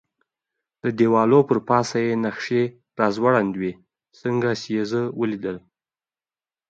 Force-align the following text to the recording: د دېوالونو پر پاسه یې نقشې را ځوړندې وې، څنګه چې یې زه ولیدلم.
د 0.83 0.85
دېوالونو 0.99 1.47
پر 1.49 1.59
پاسه 1.69 1.97
یې 2.05 2.13
نقشې 2.25 2.63
را 2.99 3.07
ځوړندې 3.15 3.57
وې، 3.61 3.73
څنګه 4.19 4.49
چې 4.61 4.69
یې 4.75 4.83
زه 4.91 5.01
ولیدلم. 5.19 5.65